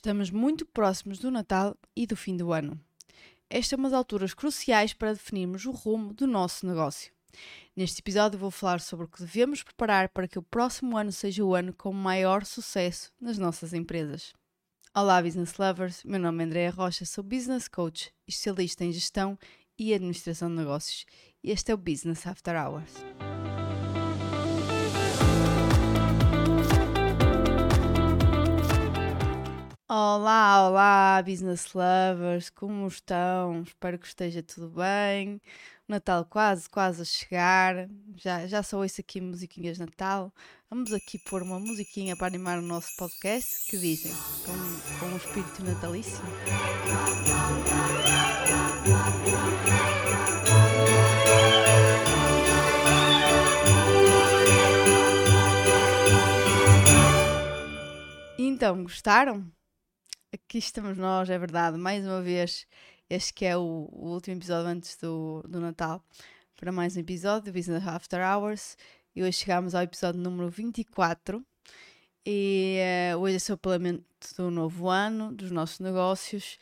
[0.00, 2.80] Estamos muito próximos do Natal e do fim do ano.
[3.50, 7.12] Estas são umas alturas cruciais para definirmos o rumo do nosso negócio.
[7.76, 11.44] Neste episódio vou falar sobre o que devemos preparar para que o próximo ano seja
[11.44, 14.32] o ano com maior sucesso nas nossas empresas.
[14.94, 16.02] Olá, business lovers!
[16.02, 19.38] Meu nome é Andréa Rocha, sou business coach, especialista em gestão
[19.78, 21.04] e administração de negócios
[21.44, 22.94] e este é o Business After Hours.
[29.92, 33.62] Olá, olá, business lovers, como estão?
[33.62, 35.40] Espero que esteja tudo bem.
[35.88, 37.88] O Natal quase, quase a chegar.
[38.14, 40.32] Já, já só ouço aqui musiquinhas de Natal.
[40.70, 43.68] Vamos aqui pôr uma musiquinha para animar o nosso podcast.
[43.68, 44.12] Que dizem?
[44.46, 46.22] Com, com um espírito natalício.
[58.38, 59.50] Então, gostaram?
[60.32, 62.66] Aqui estamos nós, é verdade, mais uma vez.
[63.08, 66.04] Este que é o, o último episódio antes do, do Natal,
[66.56, 68.76] para mais um episódio do Business After Hours.
[69.14, 71.44] E hoje chegamos ao episódio número 24.
[72.24, 72.78] E
[73.14, 74.04] uh, hoje é o planeamento
[74.36, 76.58] do novo ano, dos nossos negócios.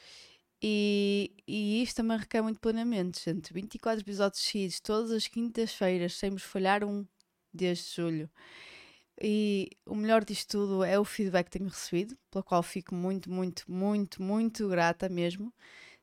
[0.63, 3.53] E, e isto também requer muito planeamento, gente.
[3.53, 7.07] 24 episódios seguidos, todas as quintas-feiras, sem falhar um
[7.53, 8.31] desde julho.
[9.21, 13.31] E o melhor disto tudo é o feedback que tenho recebido, pelo qual fico muito,
[13.31, 15.53] muito, muito, muito grata mesmo.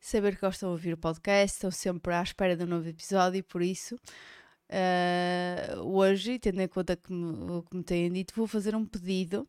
[0.01, 3.39] Saber que gostam de ouvir o podcast, estão sempre à espera de um novo episódio
[3.39, 8.33] e por isso, uh, hoje, tendo em conta que me, o que me têm dito,
[8.35, 9.47] vou fazer um pedido,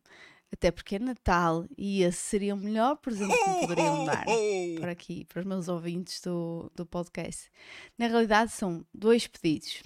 [0.51, 4.25] até porque é Natal e esse seria o melhor presente que me poderiam dar
[4.79, 7.51] para aqui, para os meus ouvintes do, do podcast.
[7.97, 9.83] Na realidade, são dois pedidos.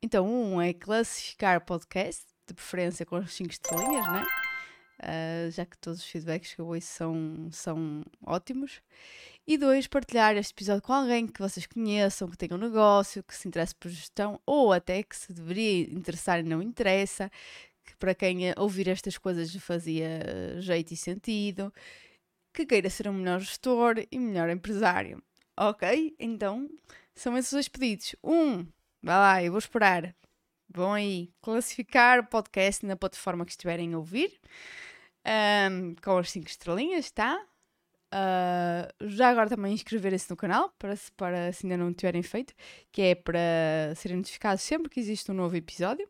[0.00, 4.26] Então, um é classificar o podcast de preferência com as 5 estrelinhas, né?
[5.00, 8.80] Uh, já que todos os feedbacks que eu ouço são, são ótimos.
[9.46, 13.36] E dois, partilhar este episódio com alguém que vocês conheçam, que tenha um negócio, que
[13.36, 17.30] se interesse por gestão, ou até que se deveria interessar e não interessa,
[17.84, 21.72] que para quem ouvir estas coisas fazia jeito e sentido,
[22.52, 25.22] que queira ser um melhor gestor e melhor empresário.
[25.56, 26.14] Ok?
[26.18, 26.70] Então,
[27.14, 28.16] são esses dois pedidos.
[28.24, 28.64] Um,
[29.02, 30.14] vai lá, eu vou esperar
[30.74, 34.38] vão aí classificar o podcast na plataforma que estiverem a ouvir,
[35.70, 37.40] um, com as 5 estrelinhas, tá?
[38.12, 42.54] Uh, já agora também inscreverem-se no canal, para, para se ainda não tiverem feito,
[42.92, 46.08] que é para serem notificados sempre que existe um novo episódio.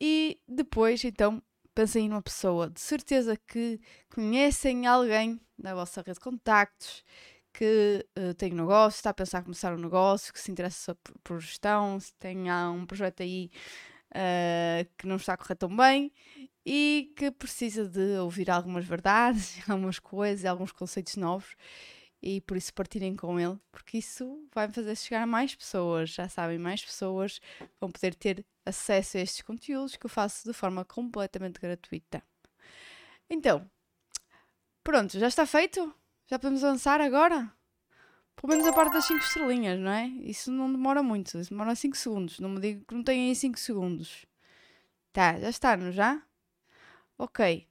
[0.00, 1.42] E depois, então,
[1.74, 3.80] pensem numa pessoa de certeza que
[4.14, 7.02] conhecem alguém na vossa rede de contactos
[7.56, 10.94] que uh, tem um negócio, está a pensar em começar um negócio, que se interessa
[11.24, 13.50] por, gestão, se tem um projeto aí
[14.10, 16.12] uh, que não está a correr tão bem
[16.66, 21.56] e que precisa de ouvir algumas verdades, algumas coisas, alguns conceitos novos
[22.22, 26.28] e por isso partirem com ele, porque isso vai fazer chegar a mais pessoas, já
[26.28, 27.40] sabem, mais pessoas
[27.80, 32.22] vão poder ter acesso a estes conteúdos que eu faço de forma completamente gratuita.
[33.30, 33.66] Então,
[34.84, 35.94] pronto, já está feito?
[36.26, 37.52] Já podemos avançar agora?
[38.34, 40.08] Pelo menos a parte das 5 estrelinhas, não é?
[40.08, 42.40] Isso não demora muito, isso demora 5 segundos.
[42.40, 44.26] Não me diga que não tem aí 5 segundos.
[45.12, 46.20] Tá, já está, não já?
[47.16, 47.66] Ok.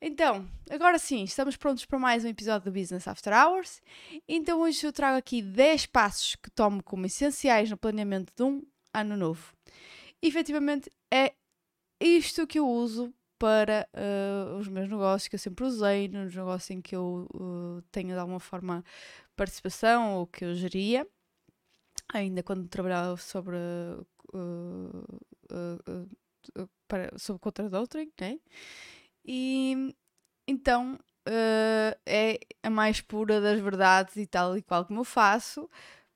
[0.00, 3.80] Então, agora sim, estamos prontos para mais um episódio do Business After Hours.
[4.28, 8.62] Então hoje eu trago aqui 10 passos que tomo como essenciais no planeamento de um
[8.92, 9.54] ano novo.
[10.22, 11.32] E, efetivamente é
[11.98, 16.70] isto que eu uso para uh, os meus negócios que eu sempre usei, nos negócios
[16.70, 18.84] em que eu uh, tenho de alguma forma
[19.36, 21.06] participação ou que eu geria,
[22.12, 23.56] ainda quando trabalhava sobre,
[24.32, 25.06] uh,
[27.18, 28.38] sobre contra doutrine, né?
[29.24, 29.94] E
[30.46, 30.98] então
[32.06, 35.68] é a mais pura das verdades e tal e qual como eu faço.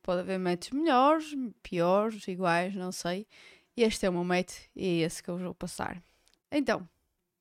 [0.03, 3.27] Pode haver métodos melhores, piores, iguais, não sei.
[3.77, 6.03] Este é o meu método e é esse que eu vou passar.
[6.51, 6.89] Então,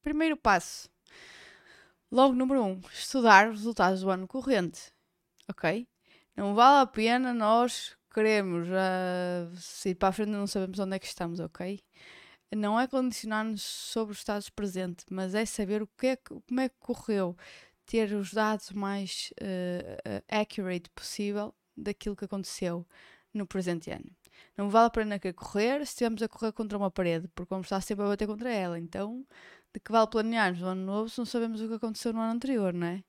[0.02, 0.90] Primeiro passo.
[2.12, 2.66] Logo, número 1.
[2.66, 4.92] Um, estudar os resultados do ano corrente.
[5.48, 5.88] Ok?
[6.36, 10.96] Não vale a pena nós queremos uh, se ir para a frente não sabemos onde
[10.96, 11.80] é que estamos, ok?
[12.56, 16.70] Não é condicionar-nos sobre os estados presentes, mas é saber o que é, como é
[16.70, 17.38] que correu,
[17.86, 22.86] ter os dados mais uh, accurate possível daquilo que aconteceu
[23.34, 24.10] no presente ano.
[24.58, 27.68] Não vale a pena que correr se estivermos a correr contra uma parede, porque vamos
[27.68, 28.80] estar sempre a bater contra ela.
[28.80, 29.26] Então,
[29.74, 32.34] de que vale planear no ano novo se não sabemos o que aconteceu no ano
[32.34, 33.04] anterior, não é?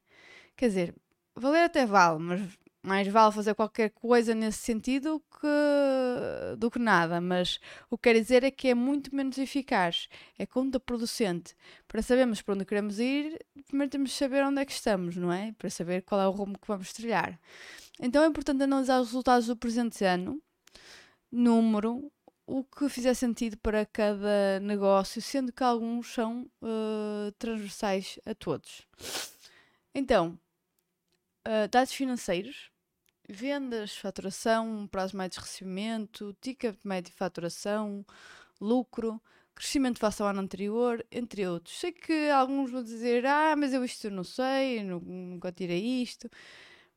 [0.56, 0.94] Quer dizer,
[1.34, 2.40] valer até vale, mas
[2.82, 7.60] mais vale fazer qualquer coisa nesse sentido que, do que nada, mas
[7.90, 10.08] o que quer dizer é que é muito menos eficaz,
[10.38, 11.54] é contraproducente.
[11.86, 15.32] Para sabermos para onde queremos ir, primeiro temos de saber onde é que estamos, não
[15.32, 15.52] é?
[15.58, 17.38] Para saber qual é o rumo que vamos trilhar.
[18.00, 20.40] Então é importante analisar os resultados do presente ano,
[21.30, 22.10] número,
[22.50, 28.88] o que fizer sentido para cada negócio, sendo que alguns são uh, transversais a todos.
[29.94, 30.37] Então,
[31.47, 32.73] uh, dados financeiros,
[33.29, 38.05] vendas, faturação, prazo médio de recebimento, ticket médio de faturação,
[38.61, 39.23] lucro,
[39.55, 41.79] crescimento face ao ano anterior, entre outros.
[41.79, 46.29] Sei que alguns vão dizer, ah, mas eu isto não sei, nunca tirei isto.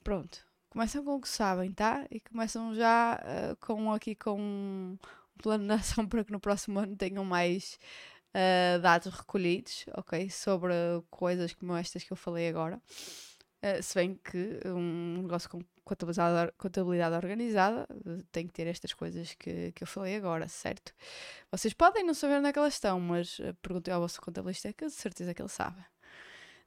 [0.04, 2.08] Pronto, começam com o que sabem, tá?
[2.10, 4.98] E começam já uh, com aqui com
[5.42, 7.80] plano de ação para que no próximo ano tenham mais
[8.36, 10.30] uh, dados recolhidos, ok?
[10.30, 10.74] Sobre
[11.10, 12.82] coisas como estas que eu falei agora.
[13.64, 17.88] Uh, se bem que um negócio com contabilidade, contabilidade organizada
[18.32, 20.94] tem que ter estas coisas que, que eu falei agora, certo?
[21.52, 24.86] Vocês podem não saber onde é que elas estão, mas perguntem ao vosso contabilista que
[24.86, 25.84] de certeza que ele sabe.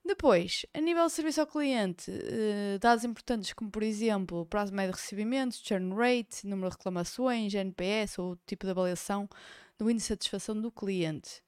[0.07, 4.95] Depois, a nível de serviço ao cliente, uh, dados importantes como, por exemplo, prazo médio
[4.95, 9.29] de recebimento, churn rate, número de reclamações, NPS ou tipo de avaliação
[9.77, 11.43] do índice de satisfação do cliente.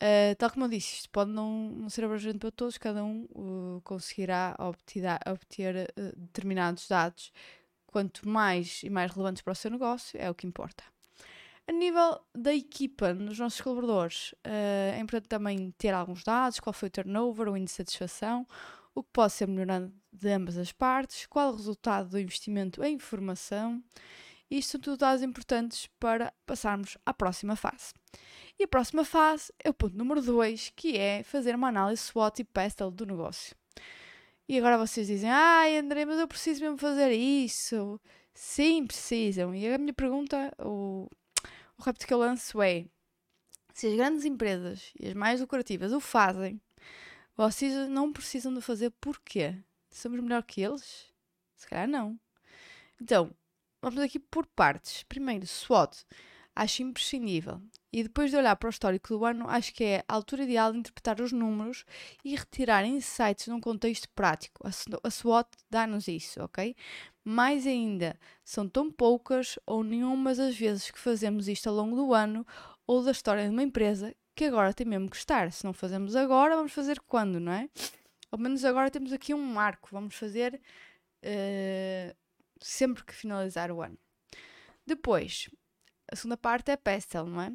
[0.00, 3.24] Uh, tal como eu disse, isto pode não, não ser abrangente para todos, cada um
[3.32, 7.32] uh, conseguirá obter, obter determinados dados.
[7.86, 10.84] Quanto mais e mais relevantes para o seu negócio, é o que importa.
[11.70, 16.72] A nível da equipa, nos nossos colaboradores, uh, é importante também ter alguns dados, qual
[16.72, 18.44] foi o turnover, o índice de satisfação,
[18.92, 22.98] o que pode ser melhorado de ambas as partes, qual o resultado do investimento em
[22.98, 23.80] formação.
[24.50, 27.94] Isto são tudo dados importantes para passarmos à próxima fase.
[28.58, 32.40] E a próxima fase é o ponto número 2, que é fazer uma análise SWOT
[32.40, 33.54] e PESTEL do negócio.
[34.48, 38.00] E agora vocês dizem, ai André, mas eu preciso mesmo fazer isso.
[38.34, 39.54] Sim, precisam.
[39.54, 41.08] E a minha pergunta, ou
[41.80, 42.84] o repto que eu lanço é:
[43.72, 46.60] se as grandes empresas e as mais lucrativas o fazem,
[47.34, 49.56] vocês não precisam de fazer porquê?
[49.90, 51.10] Somos melhor que eles?
[51.56, 52.20] Se calhar não.
[53.00, 53.34] Então,
[53.80, 55.02] vamos aqui por partes.
[55.04, 56.04] Primeiro, SWOT.
[56.54, 57.62] Acho imprescindível.
[57.92, 60.72] E depois de olhar para o histórico do ano, acho que é a altura ideal
[60.72, 61.84] de interpretar os números
[62.24, 64.64] e retirar insights num contexto prático.
[65.02, 66.76] A SWOT dá-nos isso, ok?
[67.24, 72.14] Mais ainda, são tão poucas ou nenhumas as vezes que fazemos isto ao longo do
[72.14, 72.46] ano
[72.86, 75.50] ou da história de uma empresa que agora tem mesmo que estar.
[75.52, 77.68] Se não fazemos agora, vamos fazer quando, não é?
[78.30, 80.60] Ao menos agora temos aqui um marco, vamos fazer
[81.24, 82.16] uh,
[82.60, 83.98] sempre que finalizar o ano.
[84.86, 85.50] Depois,
[86.10, 87.52] a segunda parte é Pestel, não é?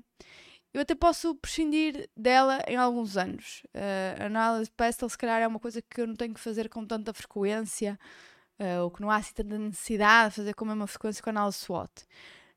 [0.73, 3.63] Eu até posso prescindir dela em alguns anos.
[3.73, 6.39] Uh, a análise de Pestel, se calhar, é uma coisa que eu não tenho que
[6.39, 7.97] fazer com tanta frequência
[8.59, 11.29] uh, ou que não há assim tanta necessidade de fazer com a mesma frequência com
[11.29, 11.91] a análise SWOT.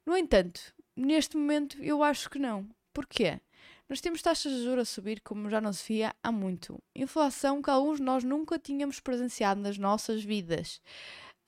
[0.04, 0.60] No entanto,
[0.96, 2.68] neste momento eu acho que não.
[2.92, 3.40] Porquê?
[3.88, 6.82] Nós temos taxas de juros a subir como já não se via há muito.
[6.94, 10.80] Inflação que alguns de nós nunca tínhamos presenciado nas nossas vidas.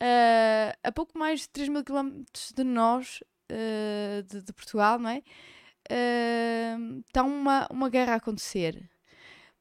[0.02, 5.10] Uh, a pouco mais de 3 mil quilómetros de nós, uh, de, de, Portugal, não
[5.10, 5.22] é?
[5.90, 8.90] Uh, está uma, uma guerra a acontecer.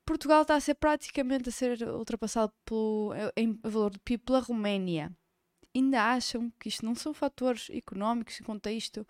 [0.06, 5.12] Portugal está a ser praticamente a ser ultrapassado pelo, em valor de PIB pela Roménia.
[5.75, 9.06] Ainda acham que isto não são fatores económicos e contexto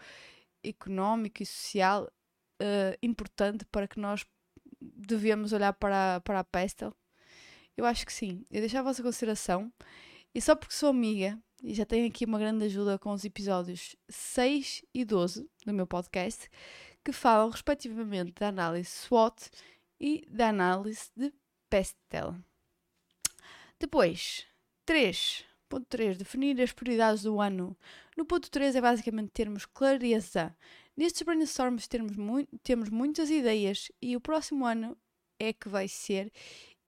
[0.62, 2.12] económico e social
[2.62, 4.26] uh, importante para que nós
[4.82, 6.94] devemos olhar para, para a Pestel?
[7.78, 8.46] Eu acho que sim.
[8.52, 9.72] Eu deixo a vossa consideração.
[10.36, 13.96] E só porque sou amiga e já tenho aqui uma grande ajuda com os episódios
[14.08, 16.50] 6 e 12 do meu podcast,
[17.04, 19.50] que falam respectivamente da análise SWOT
[20.00, 21.34] e da análise de
[21.70, 22.36] Pestel.
[23.80, 24.46] Depois,
[24.86, 25.46] 3.
[25.68, 26.18] Ponto 3.
[26.18, 27.78] Definir as prioridades do ano.
[28.18, 30.56] No ponto 3 é basicamente termos clareza.
[30.98, 34.98] Nestes brainstorms termos mu temos muitas ideias e o próximo ano
[35.40, 36.32] é que vai ser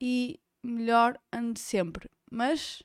[0.00, 2.10] e melhor ano de sempre.
[2.30, 2.82] Mas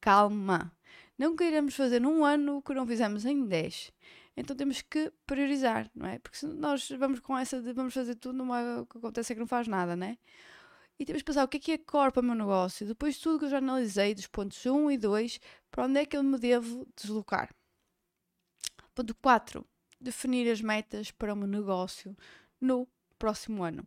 [0.00, 0.72] calma.
[1.20, 3.92] Não queremos fazer num ano o que não fizemos em 10.
[4.34, 6.18] Então temos que priorizar, não é?
[6.18, 9.36] Porque se nós vamos com essa de vamos fazer tudo, numa, o que acontece é
[9.36, 10.16] que não faz nada, não é?
[10.98, 12.86] E temos que pensar o que é que é core para o meu negócio.
[12.86, 16.06] Depois de tudo que eu já analisei, dos pontos 1 e 2, para onde é
[16.06, 17.54] que eu me devo deslocar.
[18.94, 19.62] Ponto 4.
[20.00, 22.16] Definir as metas para o meu negócio
[22.58, 23.86] no próximo ano.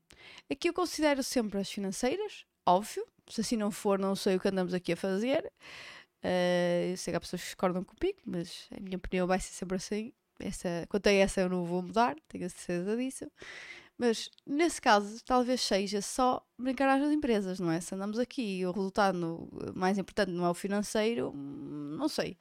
[0.52, 3.04] Aqui eu considero sempre as financeiras, óbvio.
[3.28, 5.52] Se assim não for, não sei o que andamos aqui a fazer.
[6.24, 9.52] Uh, eu sei que há pessoas que discordam comigo, mas a minha opinião vai ser
[9.54, 10.14] sempre assim.
[10.40, 13.26] Essa, quanto a essa, eu não vou mudar, tenho a certeza disso.
[13.98, 17.80] Mas nesse caso, talvez seja só brincar às empresas, não é?
[17.80, 22.38] Se andamos aqui o resultado no, mais importante não é o financeiro, não sei.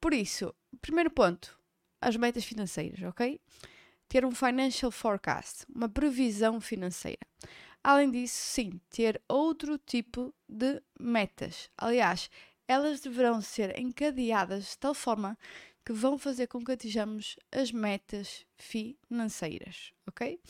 [0.00, 1.58] Por isso, primeiro ponto,
[2.00, 3.40] as metas financeiras, ok?
[4.08, 7.26] Ter um financial forecast, uma previsão financeira.
[7.82, 11.68] Além disso, sim, ter outro tipo de metas.
[11.76, 12.30] Aliás,
[12.66, 15.38] elas deverão ser encadeadas de tal forma
[15.84, 20.40] que vão fazer com que atinjamos as metas financeiras, ok?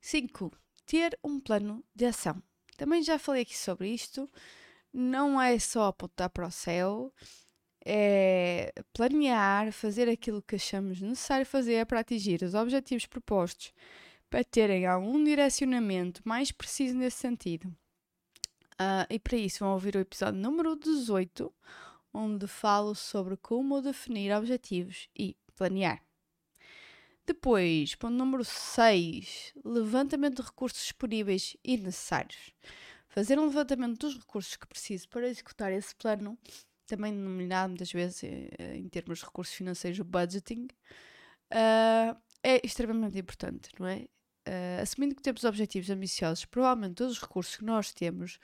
[0.00, 0.52] 5.
[0.84, 2.42] Ter um plano de ação.
[2.76, 4.28] Também já falei aqui sobre isto.
[4.92, 7.14] Não é só apontar para o céu,
[7.84, 13.72] é planear, fazer aquilo que achamos necessário fazer para atingir os objetivos propostos,
[14.28, 17.74] para terem algum direcionamento mais preciso nesse sentido.
[18.80, 21.52] Uh, e para isso vão ouvir o episódio número 18,
[22.14, 26.02] onde falo sobre como definir objetivos e planear.
[27.26, 32.54] Depois, ponto número 6, levantamento de recursos disponíveis e necessários.
[33.10, 36.38] Fazer um levantamento dos recursos que preciso para executar esse plano,
[36.86, 40.68] também denominado muitas vezes eh, em termos de recursos financeiros, o budgeting,
[41.52, 44.06] uh, é extremamente importante, não é?
[44.50, 48.40] Uh, assumindo que temos objetivos ambiciosos, provavelmente todos os recursos que nós temos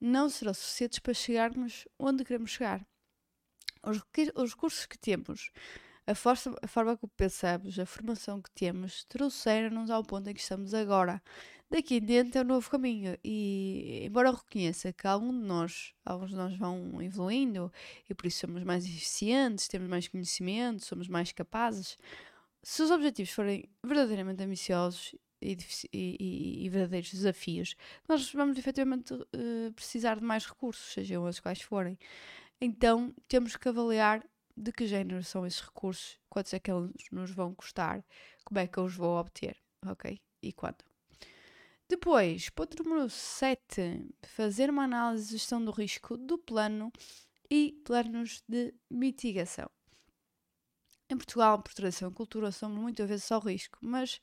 [0.00, 2.86] não serão suficientes para chegarmos onde queremos chegar.
[3.82, 4.00] Os,
[4.36, 5.50] os recursos que temos
[6.06, 10.40] a, força, a forma como pensamos, a formação que temos, trouxeram-nos ao ponto em que
[10.40, 11.20] estamos agora.
[11.68, 15.94] Daqui em diante é um novo caminho e, embora eu reconheça que algum de nós,
[16.04, 17.72] alguns de nós vão evoluindo
[18.08, 21.96] e por isso somos mais eficientes, temos mais conhecimento, somos mais capazes,
[22.62, 25.56] se os objetivos forem verdadeiramente ambiciosos e,
[25.92, 27.74] e, e, verdadeiros desafios,
[28.08, 31.98] nós vamos efetivamente uh, precisar de mais recursos, sejam os quais forem.
[32.60, 34.22] Então temos que avaliar
[34.56, 38.04] de que género são esses recursos, quantos é que eles nos vão custar,
[38.44, 39.56] como é que eu os vou obter,
[39.86, 40.20] ok?
[40.42, 40.84] E quando.
[41.88, 46.92] Depois, ponto número 7, fazer uma análise de gestão do risco do plano
[47.50, 49.68] e planos de mitigação.
[51.10, 54.20] Em Portugal, por tradição e cultura, somos muitas vezes só risco, mas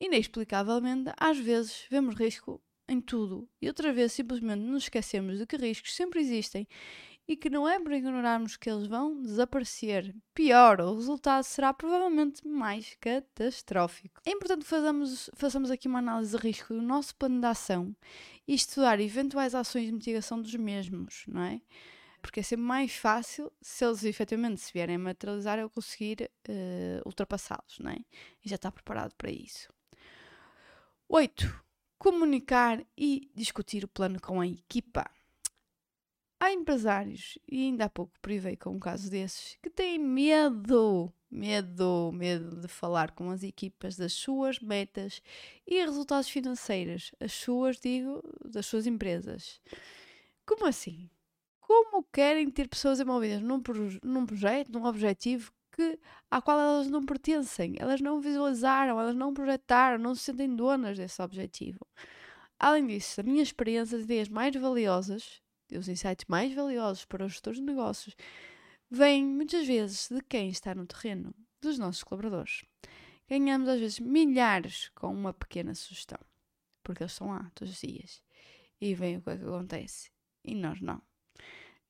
[0.00, 5.56] inexplicavelmente, às vezes vemos risco em tudo e outra vez simplesmente nos esquecemos de que
[5.56, 6.66] riscos sempre existem
[7.28, 10.16] e que não é por ignorarmos que eles vão desaparecer.
[10.34, 14.22] Pior, o resultado será provavelmente mais catastrófico.
[14.24, 17.94] É importante que façamos, façamos aqui uma análise de risco do nosso plano de ação
[18.46, 21.60] e estudar eventuais ações de mitigação dos mesmos, não é?
[22.22, 27.06] Porque é sempre mais fácil, se eles efetivamente se vierem a materializar, eu conseguir uh,
[27.06, 27.98] ultrapassá-los, não é?
[28.44, 29.68] E já está preparado para isso.
[31.10, 31.64] 8.
[31.98, 35.10] Comunicar e discutir o plano com a equipa.
[36.38, 42.12] Há empresários, e ainda há pouco privei com um caso desses, que têm medo, medo,
[42.12, 45.22] medo de falar com as equipas das suas metas
[45.66, 47.10] e resultados financeiros.
[47.18, 49.62] As suas, digo, das suas empresas.
[50.44, 51.08] Como assim?
[51.58, 53.62] Como querem ter pessoas envolvidas num,
[54.04, 55.98] num projeto, num objetivo que,
[56.30, 57.76] à qual elas não pertencem?
[57.78, 61.86] Elas não visualizaram, elas não projetaram, não se sentem donas desse objetivo.
[62.58, 65.40] Além disso, a minha experiência, as ideias mais valiosas
[65.76, 68.16] os insights mais valiosos para os gestores de negócios,
[68.90, 72.64] vêm muitas vezes de quem está no terreno, dos nossos colaboradores.
[73.28, 76.20] Ganhamos às vezes milhares com uma pequena sugestão,
[76.82, 78.22] porque eles estão lá todos os dias
[78.80, 80.10] e veem o que é que acontece
[80.44, 81.02] e nós não.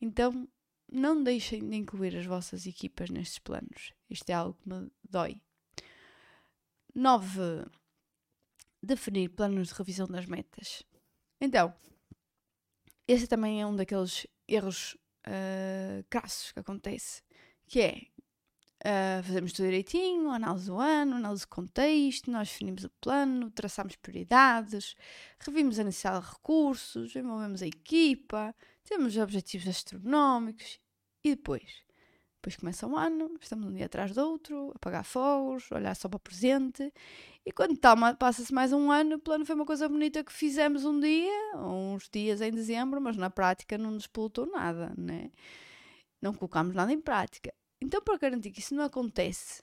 [0.00, 0.49] Então,
[0.90, 3.92] não deixem de incluir as vossas equipas nestes planos.
[4.09, 5.40] Isto é algo que me dói.
[6.95, 7.66] 9.
[8.83, 10.83] Definir planos de revisão das metas.
[11.40, 11.75] Então,
[13.07, 14.95] esse também é um daqueles erros
[15.26, 17.23] uh, crassos que acontece,
[17.66, 18.02] que é
[18.85, 23.97] uh, fazemos tudo direitinho, análise do ano, análise do contexto, nós definimos o plano, traçamos
[23.97, 24.95] prioridades,
[25.38, 28.54] revimos a necessidade de recursos, envolvemos a equipa,
[28.88, 30.80] temos objetivos astronómicos
[31.23, 31.88] e depois
[32.38, 36.09] depois começa um ano, estamos um dia atrás do outro, a pagar fogos, olhar só
[36.09, 36.92] para o presente.
[37.45, 37.76] E quando
[38.16, 42.09] passa-se mais um ano, o plano foi uma coisa bonita que fizemos um dia, uns
[42.09, 45.33] dias em dezembro, mas na prática não nos polutou nada, né?
[46.23, 47.52] Não colocámos nada em prática.
[47.80, 49.62] Então, para garantir que isso não acontece,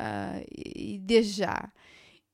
[0.00, 1.72] uh, e desde já,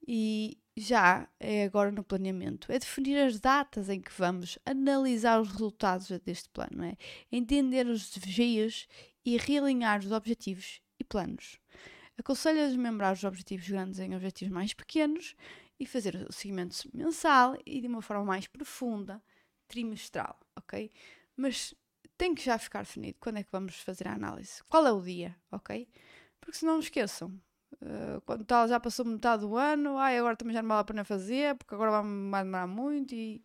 [0.07, 5.51] e já é agora no planeamento, é definir as datas em que vamos analisar os
[5.51, 6.97] resultados deste plano, é?
[7.31, 8.87] entender os desafios
[9.25, 11.59] e realinhar os objetivos e planos.
[12.19, 15.37] Aconselho a desmembrar os objetivos grandes em objetivos mais pequenos
[15.79, 19.23] e fazer o seguimento mensal e de uma forma mais profunda,
[19.69, 20.91] trimestral, ok?
[21.37, 21.75] Mas
[22.17, 24.63] tem que já ficar definido quando é que vamos fazer a análise.
[24.69, 25.89] Qual é o dia, ok?
[26.41, 27.41] Porque senão não esqueçam.
[27.83, 30.85] Uh, quando tal já passou metade do ano, ai, agora também já não vale a
[30.85, 33.43] pena fazer, porque agora vai, vai demorar muito e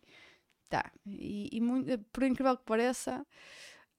[0.68, 0.90] tá.
[1.06, 3.26] E, e muito, por incrível que pareça,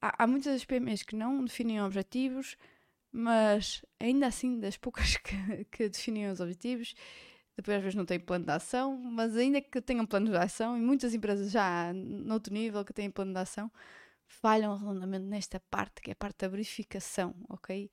[0.00, 2.56] há, há muitas PMEs que não definem objetivos,
[3.12, 6.94] mas ainda assim, das poucas que, que definem os objetivos,
[7.56, 10.76] depois às vezes não têm plano de ação, mas ainda que tenham plano de ação,
[10.76, 13.70] e muitas empresas já noutro nível que têm plano de ação,
[14.26, 17.90] falham redondamente nesta parte, que é a parte da verificação, ok?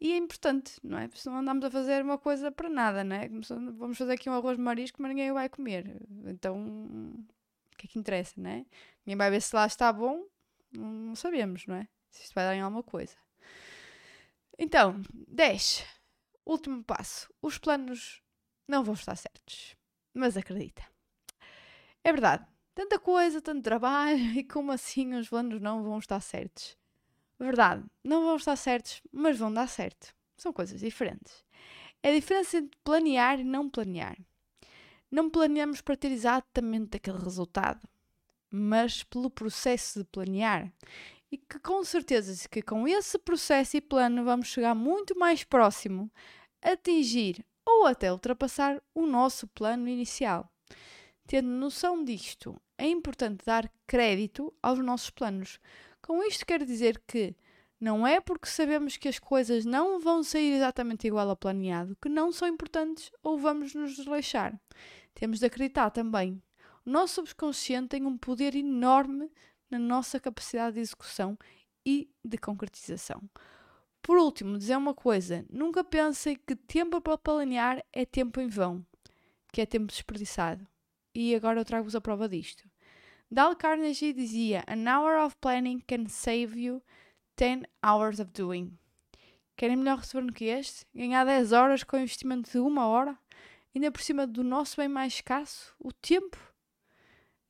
[0.00, 1.08] E é importante, não é?
[1.08, 3.28] Porque senão andamos a fazer uma coisa para nada, não é?
[3.28, 6.02] Vamos fazer aqui um arroz de marisco, mas ninguém vai comer.
[6.26, 6.58] Então,
[7.72, 8.66] o que é que interessa, não é?
[9.06, 10.26] Ninguém vai ver se lá está bom,
[10.72, 11.88] não sabemos, não é?
[12.10, 13.16] Se isto vai dar em alguma coisa.
[14.58, 15.84] Então, 10.
[16.44, 17.32] Último passo.
[17.42, 18.22] Os planos
[18.68, 19.76] não vão estar certos.
[20.14, 20.82] Mas acredita.
[22.04, 22.46] É verdade.
[22.74, 26.76] Tanta coisa, tanto trabalho, e como assim os planos não vão estar certos?
[27.38, 30.14] Verdade, não vão estar certos, mas vão dar certo.
[30.36, 31.44] São coisas diferentes.
[32.02, 34.16] É a diferença entre planear e não planear.
[35.10, 37.80] Não planeamos para ter exatamente aquele resultado,
[38.50, 40.72] mas pelo processo de planear.
[41.30, 46.10] E que com certeza que com esse processo e plano vamos chegar muito mais próximo
[46.62, 50.50] atingir ou até ultrapassar o nosso plano inicial.
[51.26, 55.58] Tendo noção disto, é importante dar crédito aos nossos planos.
[56.06, 57.34] Com isto quero dizer que
[57.80, 62.08] não é porque sabemos que as coisas não vão sair exatamente igual ao planeado que
[62.08, 64.56] não são importantes ou vamos nos desleixar.
[65.14, 66.40] Temos de acreditar também.
[66.84, 69.32] O nosso subconsciente tem um poder enorme
[69.68, 71.36] na nossa capacidade de execução
[71.84, 73.20] e de concretização.
[74.00, 78.86] Por último, dizer uma coisa: nunca pensem que tempo para planear é tempo em vão,
[79.52, 80.64] que é tempo desperdiçado.
[81.12, 82.62] E agora eu trago-vos a prova disto.
[83.30, 86.82] Dale Carnegie dizia: An hour of planning can save you
[87.36, 88.78] 10 hours of doing.
[89.56, 90.86] Querem melhor retorno que este?
[90.94, 93.18] Ganhar 10 horas com investimento de uma hora?
[93.74, 96.38] Ainda por cima do nosso bem mais escasso, o tempo?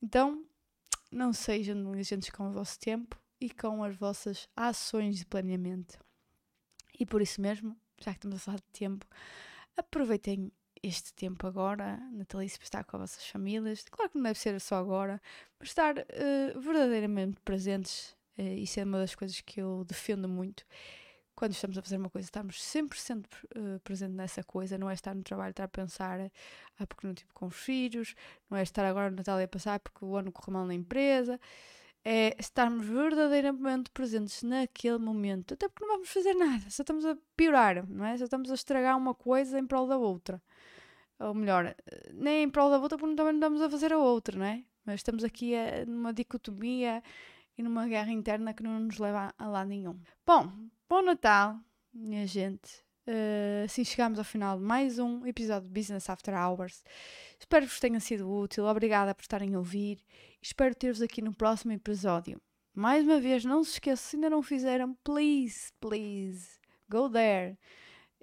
[0.01, 0.45] Então,
[1.11, 5.99] não sejam negligentes com o vosso tempo e com as vossas ações de planeamento.
[6.99, 9.05] E por isso mesmo, já que estamos a falar de tempo,
[9.75, 10.51] aproveitem
[10.83, 13.83] este tempo agora, natalício, para estar com as vossas famílias.
[13.89, 15.21] Claro que não deve ser só agora,
[15.59, 18.15] mas estar uh, verdadeiramente presentes.
[18.37, 20.65] Uh, isso é uma das coisas que eu defendo muito
[21.37, 24.95] quando estamos a fazer uma coisa, estamos sempre sendo uh, presente nessa coisa, não é
[24.95, 26.31] estar no trabalho, estar a pensar,
[26.79, 28.15] ah, porque não tive com os filhos,
[28.49, 30.73] não é estar agora no Natal e a passar porque o ano correu mal na
[30.73, 31.39] empresa,
[32.03, 37.15] é estarmos verdadeiramente presentes naquele momento, até porque não vamos fazer nada, só estamos a
[37.35, 38.17] piorar, não é?
[38.17, 40.41] Só estamos a estragar uma coisa em prol da outra.
[41.19, 41.75] Ou melhor,
[42.13, 44.63] nem em prol da outra, porque também não estamos a fazer a outra, não é?
[44.85, 47.01] Mas estamos aqui a, numa dicotomia
[47.57, 49.99] e numa guerra interna que não nos leva a, a lado nenhum.
[50.25, 50.51] Bom,
[50.87, 51.59] Bom Natal,
[51.91, 52.85] minha gente.
[53.07, 56.83] Uh, assim chegamos ao final de mais um episódio de Business After Hours.
[57.39, 58.65] Espero que vos tenha sido útil.
[58.65, 59.99] Obrigada por estarem a ouvir.
[60.41, 62.39] Espero ter-vos aqui no próximo episódio.
[62.75, 67.57] Mais uma vez, não se esqueçam, se ainda não fizeram, please, please, go there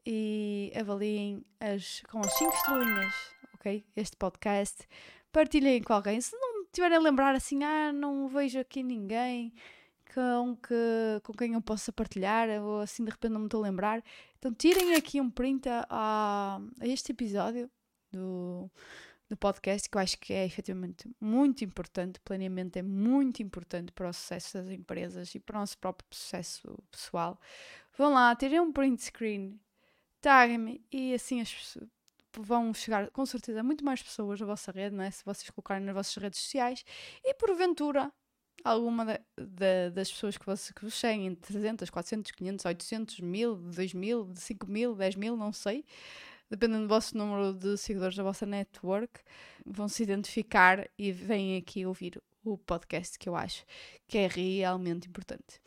[0.07, 3.15] e avaliem as, com as 5 estrelinhas,
[3.55, 3.85] ok?
[3.97, 4.87] Este podcast.
[5.33, 6.21] Partilhem com alguém.
[6.21, 9.53] Se não tiverem a lembrar assim, ah, não vejo aqui ninguém
[10.15, 13.67] com, que, com quem eu possa partilhar, ou assim de repente não me estou a
[13.67, 14.03] lembrar.
[14.39, 17.71] Então tirem aqui um print a, a este episódio
[18.13, 18.71] do,
[19.29, 22.21] do podcast, que eu acho que é efetivamente muito importante.
[22.21, 26.79] Planeamento é muito importante para o sucesso das empresas e para o nosso próprio sucesso
[26.91, 27.41] pessoal.
[27.97, 29.59] Vão lá, tirem um print screen,
[30.25, 31.79] taguem-me e assim as
[32.39, 35.11] vão chegar com certeza muito mais pessoas na vossa rede, não é?
[35.11, 36.83] se vocês colocarem nas vossas redes sociais
[37.23, 38.11] e porventura
[38.65, 39.05] alguma
[39.93, 45.37] das pessoas que, você, que vos seguem, 300, 400, 500, 800, 1000, 2000, 5000, 10000,
[45.37, 45.85] não sei,
[46.49, 49.21] dependendo do vosso número de seguidores da vossa network,
[49.67, 53.65] vão se identificar e vêm aqui ouvir o podcast que eu acho
[54.09, 55.61] que é realmente importante.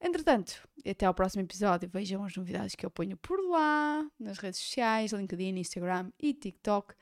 [0.00, 4.60] Entretanto, até ao próximo episódio, vejam as novidades que eu ponho por lá, nas redes
[4.60, 6.94] sociais, LinkedIn, Instagram e TikTok.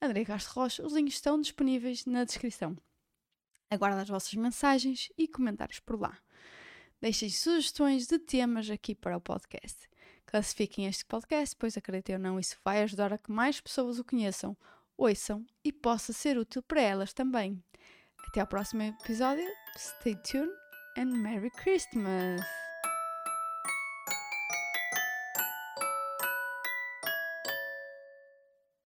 [0.00, 2.76] André Castro Rocha, os links estão disponíveis na descrição.
[3.70, 6.16] Aguardo as vossas mensagens e comentários por lá.
[7.00, 9.88] Deixem sugestões de temas aqui para o podcast.
[10.24, 14.04] Classifiquem este podcast, pois acreditem ou não, isso vai ajudar a que mais pessoas o
[14.04, 14.56] conheçam,
[14.96, 17.62] ouçam e possa ser útil para elas também.
[18.28, 19.46] Até ao próximo episódio.
[19.76, 20.52] Stay tuned
[20.96, 22.65] and Merry Christmas!